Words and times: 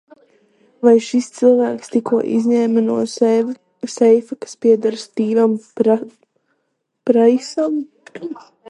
Vai 0.85 0.93
šis 1.07 1.27
cilvēks 1.39 1.91
tikko 1.95 2.21
izņēma 2.39 2.83
no 2.87 2.95
seifa, 3.17 4.39
kas 4.47 4.59
pieder 4.67 4.99
Stīvam 5.05 5.55
Praisam? 5.83 7.79